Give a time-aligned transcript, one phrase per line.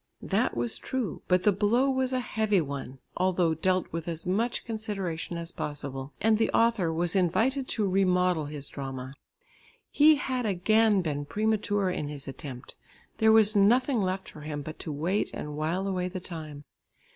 [0.23, 4.65] That was true, but the blow was a heavy one, although dealt with as much
[4.65, 9.13] consideration as possible, and the author was invited to remodel his drama.
[9.91, 12.73] He had again been premature in his attempt.
[13.19, 16.63] There was nothing left for him but to wait and wile away the time.